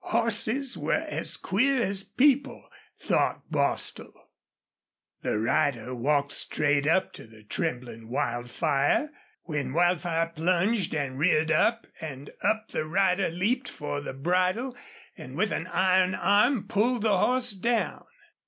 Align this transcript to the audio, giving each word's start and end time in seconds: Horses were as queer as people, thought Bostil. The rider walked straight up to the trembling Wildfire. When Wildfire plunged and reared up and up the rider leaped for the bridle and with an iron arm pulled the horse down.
Horses 0.05 0.75
were 0.79 0.99
as 1.09 1.37
queer 1.37 1.79
as 1.79 2.01
people, 2.01 2.67
thought 2.99 3.41
Bostil. 3.51 4.11
The 5.21 5.37
rider 5.37 5.93
walked 5.93 6.31
straight 6.31 6.87
up 6.87 7.13
to 7.13 7.27
the 7.27 7.43
trembling 7.43 8.09
Wildfire. 8.09 9.11
When 9.43 9.73
Wildfire 9.73 10.31
plunged 10.35 10.95
and 10.95 11.19
reared 11.19 11.51
up 11.51 11.85
and 11.99 12.31
up 12.41 12.69
the 12.69 12.85
rider 12.85 13.29
leaped 13.29 13.69
for 13.69 14.01
the 14.01 14.15
bridle 14.15 14.75
and 15.15 15.35
with 15.35 15.51
an 15.51 15.67
iron 15.67 16.15
arm 16.15 16.67
pulled 16.67 17.03
the 17.03 17.15
horse 17.19 17.51
down. 17.53 18.03